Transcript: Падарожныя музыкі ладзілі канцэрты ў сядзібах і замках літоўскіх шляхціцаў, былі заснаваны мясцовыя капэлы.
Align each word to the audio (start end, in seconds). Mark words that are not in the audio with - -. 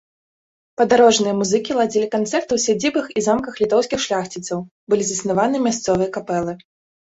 Падарожныя 0.81 1.33
музыкі 1.41 1.71
ладзілі 1.79 2.07
канцэрты 2.15 2.47
ў 2.47 2.59
сядзібах 2.65 3.05
і 3.17 3.25
замках 3.27 3.61
літоўскіх 3.65 3.99
шляхціцаў, 4.07 4.59
былі 4.95 5.03
заснаваны 5.13 5.57
мясцовыя 5.69 6.09
капэлы. 6.19 6.61